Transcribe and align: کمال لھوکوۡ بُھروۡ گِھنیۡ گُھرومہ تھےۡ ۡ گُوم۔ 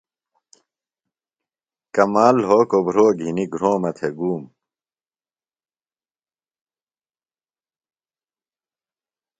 کمال 1.95 2.35
لھوکوۡ 2.45 2.83
بُھروۡ 2.85 3.11
گِھنیۡ 3.19 3.49
گُھرومہ 3.53 3.91
تھےۡ 3.97 4.13
ۡ 4.13 4.17
گُوم۔ 4.17 4.43